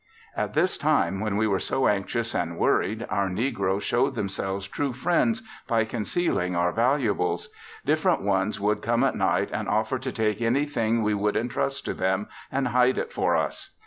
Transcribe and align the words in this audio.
At 0.35 0.55
this 0.55 0.79
time 0.79 1.19
when 1.19 1.37
we 1.37 1.45
were 1.47 1.59
so 1.59 1.87
anxious 1.87 2.33
and 2.33 2.57
worried 2.57 3.05
our 3.11 3.29
negroes 3.29 3.83
showed 3.83 4.15
themselves 4.15 4.67
true 4.67 4.93
friends 4.93 5.43
by 5.67 5.85
concealing 5.85 6.55
our 6.55 6.71
valuables. 6.71 7.49
Different 7.85 8.23
ones 8.23 8.59
would 8.59 8.81
come 8.81 9.03
at 9.03 9.13
night 9.15 9.51
and 9.53 9.69
offer 9.69 9.99
to 9.99 10.11
take 10.11 10.41
anything 10.41 11.03
we 11.03 11.13
would 11.13 11.37
entrust 11.37 11.85
to 11.85 11.93
them 11.93 12.29
and 12.51 12.69
hide 12.69 12.97
it 12.97 13.13
for 13.13 13.35
us. 13.35 13.75